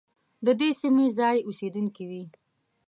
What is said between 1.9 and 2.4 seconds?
وي.